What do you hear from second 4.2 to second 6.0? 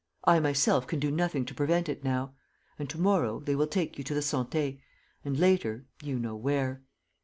Santé; and later,